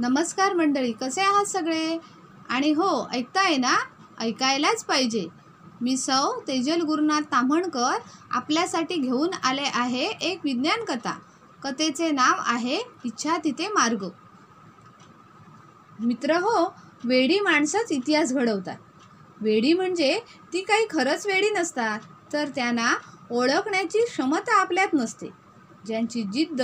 [0.00, 1.98] नमस्कार मंडळी कसे आहात सगळे?
[2.48, 3.76] आणि हो ऐकताय ना?
[4.20, 5.26] ऐकायलाच पाहिजे.
[5.80, 7.96] मी सौ तेजल गुरुनाथ ताम्हणकर
[8.30, 11.18] आपल्यासाठी घेऊन आले आहे एक विज्ञान कथा.
[11.62, 14.08] कथेचे नाव आहे इच्छा तिथे मार्ग.
[16.00, 18.76] मित्र हो वेडी माणसंच इतिहास घडवतात.
[19.40, 20.20] वेडी म्हणजे
[20.52, 22.00] ती काही खरंच वेडी नसतात
[22.32, 22.94] तर त्यांना
[23.30, 25.37] ओळखण्याची क्षमता आपल्यात नसते.
[25.86, 26.62] ज्यांची जिद्द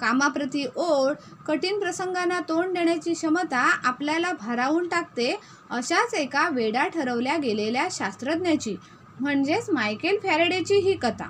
[0.00, 1.14] कामाप्रती ओढ
[1.46, 8.76] कठीण प्रसंगांना तोंड देण्याची क्षमता आपल्याला भारावून टाकते अशाच एका वेडा ठरवल्या गेलेल्या शास्त्रज्ञाची
[9.20, 11.28] म्हणजेच मायकेल फॅरेडेची ही कथा.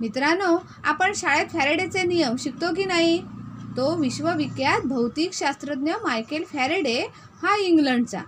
[0.00, 3.22] मित्रांनो आपण शाळेत फॅरेडेचे नियम शिकतो की नाही?
[3.76, 6.98] तो विश्वविख्यात भौतिक शास्त्रज्ञ मायकेल फॅरेडे
[7.42, 8.20] हा इंग्लंडचा.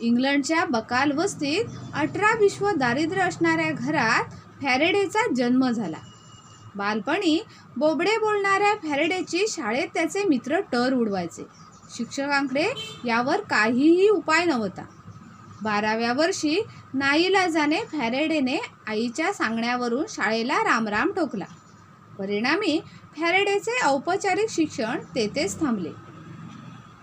[0.00, 5.96] इंग्लंडच्या बकाल वस्तीत अठरा विश्व दारिद्र्य असणाऱ्या घरात फॅरेडेचा जन्म झाला.
[6.78, 7.38] बालपणी
[7.76, 11.46] बोबडे बोलणाऱ्या फॅरेडेची शाळेत त्याचे मित्र टर उडवायचे.
[11.90, 12.66] शिक्षकांकडे
[13.04, 14.82] यावर काहीही उपाय नव्हता.
[15.62, 16.60] बाराव्या वर्षी
[16.94, 21.44] नाईलाजाने फॅरेडेने आईच्या सांगण्यावरून शाळेला रामराम ठोकला
[22.18, 22.78] परिणामी
[23.16, 25.90] फॅरेडेचे औपचारिक शिक्षण तेथेच थांबले.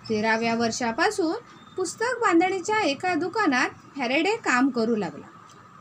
[0.10, 1.36] तेराव्या वर्षापासून
[1.78, 5.26] पुस्तक बांधणीच्या एका दुकानात फॅरेडे काम करू लागला.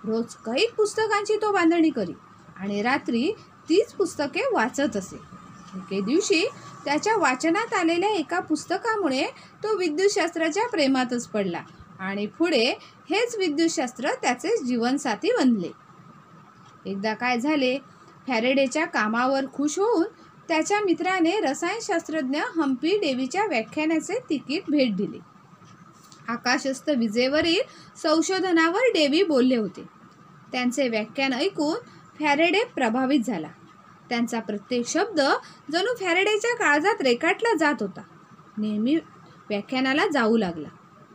[0.04, 2.14] रोज कैक पुस्तकांची तो बांधणी करी
[2.56, 3.30] आणि रात्री
[3.68, 5.16] तीच पुस्तके वाचत असे.
[5.76, 6.44] एके दिवशी
[6.84, 9.26] त्याच्या वाचनात आलेल्या एका पुस्तकामुळे
[9.62, 11.60] तो विद्युतशास्त्राच्या प्रेमातच पडला
[11.98, 12.64] आणि पुढे
[13.10, 15.70] हेच विद्युतशास्त्र त्याचे जीवनसाथी बनले.
[16.86, 17.78] एकदा काय झाले
[18.26, 20.04] फॅरेडेच्या कामावर खुश होऊन
[20.48, 25.18] त्याच्या मित्राने रसायनशास्त्रज्ञ हम्पी देवीच्या व्याख्यानाचे तिकीट भेट दिले.
[26.28, 27.60] आकाशस्थ विजेवरील
[28.02, 29.84] संशोधनावर डेवी बोलले होते.
[30.52, 31.76] त्यांचे व्याख्यान ऐकून
[32.20, 33.48] फॅरेडे प्रभावित झाला.
[34.08, 35.20] त्यांचा प्रत्येक शब्द
[35.72, 38.02] जणू फॅरेडेच्या काळजात रेखाटला जात होता.
[38.58, 38.96] नेहमी
[39.48, 40.68] व्याख्यानाला जाऊ लागला.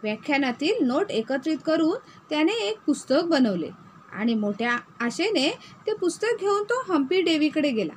[0.04, 1.98] व्याख्यानातील नोट एकत्रित करून
[2.30, 3.70] त्याने एक पुस्तक बनवले
[4.12, 5.50] आणि मोठ्या आशेने
[5.88, 7.94] ते पुस्तक घेऊन तो हम्पी डेवीकडे गेला.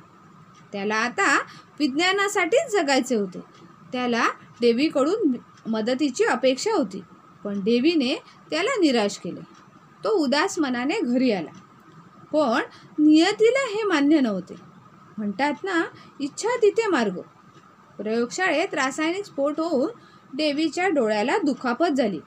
[0.71, 1.37] त्याला आता
[1.79, 3.39] विज्ञानासाठीच जगायचे होते.
[3.91, 4.27] त्याला
[4.61, 5.35] देवीकडून
[5.67, 7.01] मदतीची अपेक्षा होती
[7.43, 8.15] पण देवीने
[8.51, 9.41] त्याला निराश केले.
[10.03, 11.51] तो उदास मनाने घरी आला.
[12.33, 12.61] पण
[12.99, 14.55] नियतीला हे मान्य नव्हते.
[15.17, 15.83] म्हणतात ना
[16.19, 17.19] इच्छा तिथे मार्ग.
[17.97, 19.91] प्रयोगशाळेत रासायनिक स्फोट होऊन
[20.35, 22.19] देवीच्या डोळ्याला दुखापत झाली.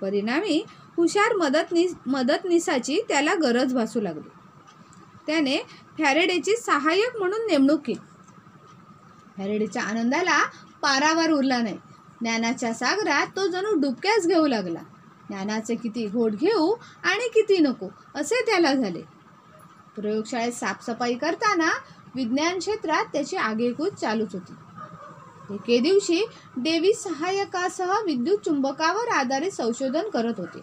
[0.00, 0.64] परिणामी
[0.96, 4.28] हुशार मदतनीस मदतनीसाची त्याला गरज भासू लागली.
[5.26, 5.56] त्याने
[5.98, 8.00] फॅरेडेची सहाय्यक म्हणून नेमणूक केली.
[9.36, 10.44] फॅरेडेच्या आनंदाला
[10.82, 11.78] पारावार उरला नाही.
[12.20, 14.80] ज्ञानाच्या सागरात तो जणू डुबक्याच घेऊ लागला.
[15.28, 16.74] ज्ञानाचे किती घोट घेऊ
[17.04, 19.15] आणि किती नको असे त्याला झाले.
[19.96, 21.70] प्रयोगशाळेत साफसफाई करताना
[22.14, 24.52] विज्ञान क्षेत्रात त्याची आगेकूच चालूच होती.
[25.54, 26.24] एके दिवशी
[26.56, 30.60] देवी सहाय्यकासह विद्युत चुंबकावर आधारित संशोधन करत होते.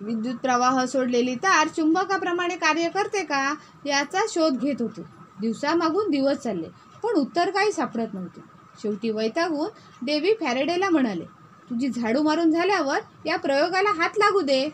[0.00, 3.54] विद्युत प्रवाह सोडलेली तार चुंबकाप्रमाणे कार्य करते का
[3.86, 5.02] याचा शोध घेत होते.
[5.40, 6.68] दिवसामागून दिवस चालले
[7.02, 8.40] पण उत्तर काही सापडत नव्हते.
[8.82, 9.68] शेवटी वैतागून
[10.02, 11.24] देवी फॅरेडेला म्हणाले
[11.70, 14.64] तुझी झाडू मारून झाल्यावर या प्रयोगाला हात लागू दे.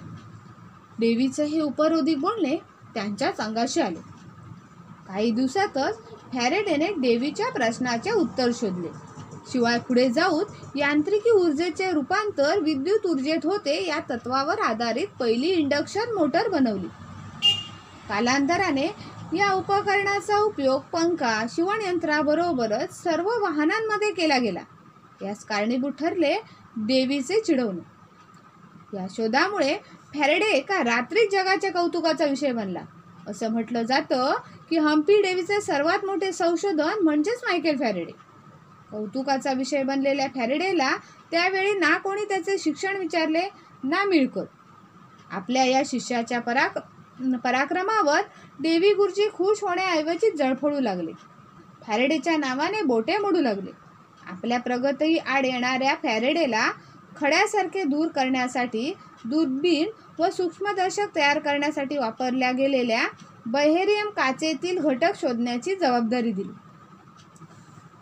[0.98, 2.56] देवीचं हे उपरोधिक बोलणे
[2.96, 4.00] त्यांच्याच अंगाशी आले.
[5.08, 5.98] काही दिवसातच
[6.32, 8.88] फॅरेडेने देवीच्या प्रश्नाचे उत्तर शोधले.
[9.52, 16.48] शिवाय पुढे जाऊन यांत्रिकी ऊर्जेचे रूपांतर विद्युत ऊर्जेत होते या तत्वावर आधारित पहिली इंडक्शन मोटर
[16.48, 16.86] बनवली.
[18.08, 18.86] कालांतराने
[19.32, 24.60] या उपकरणाचा उपयोग पंखा शिवणयंत्राबरोबरच सर्व वाहनांमध्ये केला गेला.
[25.22, 26.34] यास कारणीभूत ठरले
[26.76, 27.96] देवीचे चिडवणे.
[28.96, 29.74] या शोधामुळे
[30.14, 32.80] फॅरेडे एका रात्रीत जगाच्या कौतुकाचा विषय बनला.
[33.26, 34.34] असं म्हटलं जातं
[34.70, 38.12] की हम्पी डेवीचे सर्वात मोठे संशोधन म्हणजेच मायकेल फॅरेडे.
[38.90, 40.90] कौतुकाचा विषय बनलेल्या फॅरेडेला
[41.30, 43.48] त्यावेळी ना कोणी त्याचे शिक्षण विचारले
[43.84, 44.46] ना मिळकत.
[45.30, 46.78] आपल्या या शिष्याच्या पराक
[47.44, 48.20] पराक्रमावर
[48.60, 51.12] देवी गुरुजी खुश होण्याऐवजी जळफळू लागले.
[51.86, 53.70] फॅरेडेच्या नावाने बोटे मोडू लागले.
[54.26, 56.70] आपल्या प्रगतही आड येणाऱ्या फॅरेडेला
[57.16, 58.92] खड्यासारखे दूर करण्यासाठी
[59.30, 59.88] दुर्बीण
[60.18, 63.06] व सूक्ष्मदर्शक तयार करण्यासाठी वापरल्या गेलेल्या
[63.46, 66.52] बहेरियम काचेतील घटक शोधण्याची जबाबदारी दिली.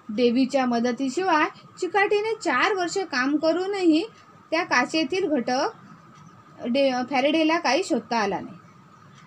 [0.08, 1.48] देवीच्या मदतीशिवाय
[1.80, 4.04] चिकाटीने चार वर्ष काम करूनही
[4.50, 8.56] त्या काचेतील घटक डे फॅरेडेला काही शोधता आला नाही.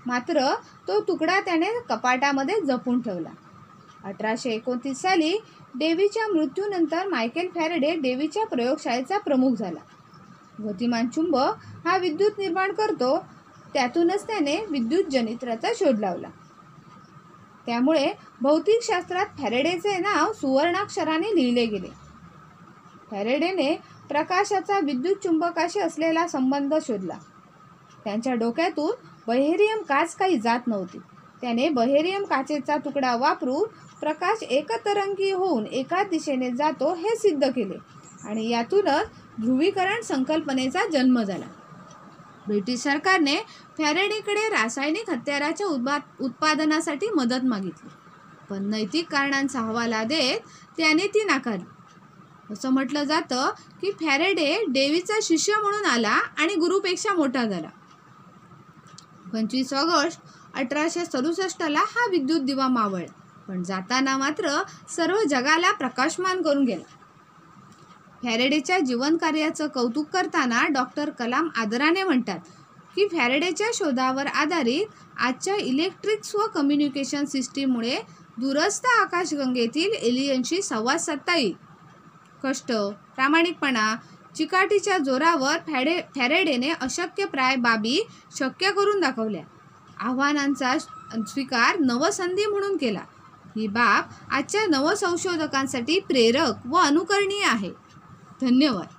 [0.06, 0.54] मात्र
[0.88, 3.30] तो तुकडा त्याने कपाटामध्ये जपून ठेवला.
[4.04, 5.38] अठराशे एकोणतीस साली
[5.76, 9.80] डेव्हीच्या मृत्यूनंतर मायकेल फॅरेडे डेव्हीच्या प्रयोगशाळेचा प्रमुख झाला.
[10.66, 13.18] गतिमान चुंबक हा विद्युत निर्माण करतो.
[13.74, 16.28] त्यातूनच त्याने विद्युत जनित्राचा शोध लावला.
[17.66, 21.88] त्यामुळे भौतिकशास्त्रात फॅरेडेचे नाव सुवर्णाक्षराने लिहिले गेले.
[23.12, 23.76] फॅरेडेने
[24.10, 27.18] प्रकाशाचा विद्युत चुंबकाशी असलेला संबंध शोधला.
[28.04, 28.92] त्यांच्या डोक्यातून
[29.28, 30.98] बहेरियम काच काही जात नव्हती.
[31.42, 33.68] त्याने बहेरियम काचेचा तुकडा वापरून
[34.00, 37.78] प्रकाश एकतरंगी होऊन एका दिशेने जातो हे सिद्ध केले
[38.28, 39.10] आणि यातूनच
[39.42, 41.46] ध्रुवीकरण संकल्पनेचा जन्म झाला.
[42.48, 43.36] ब्रिटिश सरकारने
[43.78, 47.90] फॅरेडेकडे रासायनिक हत्याराच्या उत्पा उत्पादनासाठी मदत मागितली.
[48.50, 50.40] पण नैतिक कारणांचा हवाला देत
[50.78, 51.66] त्याने ती नाकारली.
[52.54, 53.50] असं म्हटलं जातं
[53.82, 57.70] की फॅरेडे देवीचा शिष्य म्हणून आला आणि गुरुपेक्षा मोठा झाला.
[59.34, 60.20] पंचवीस ऑगस्ट
[60.56, 63.14] अठराशे सदुसष्टला हा विद्युत दिवा मावळला.
[63.48, 66.94] पण जाताना मात्र सर्व जगाला प्रकाशमान करून गेला.
[68.24, 72.40] फॅरेडेच्या जीवनकार्याचं कौतुक करताना डॉक्टर कलाम आदराने म्हणतात
[72.96, 74.86] की फॅरेडेच्या शोधावर आधारित
[75.18, 77.98] आजच्या इलेक्ट्रिक्स व कम्युनिकेशन सिस्टीममुळे
[78.38, 81.54] दूरस्थ आकाशगंगेतील एलियनशी संवाद साधता येईल.
[82.44, 82.72] कष्ट
[83.16, 83.96] प्रामाणिकपणा
[84.36, 88.00] चिकाटीच्या जोरावर फॅडे फॅरेडेने अशक्यप्राय बाबी
[88.38, 89.44] शक्य करून दाखवल्या.
[90.00, 93.02] आव्हानांचा स्वीकार नवसंधी म्हणून केला.
[93.56, 97.72] ही बाब आजच्या नवसंशोधकांसाठी प्रेरक व अनुकरणीय आहे.
[98.42, 98.97] धन्यवाद.